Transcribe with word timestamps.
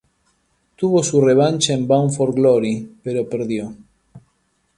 Tuvo 0.77 1.03
su 1.03 1.21
revancha 1.21 1.73
en 1.73 1.85
Bound 1.85 2.11
for 2.15 2.33
Glory, 2.33 2.91
pero 3.03 3.29
perdió. 3.29 3.71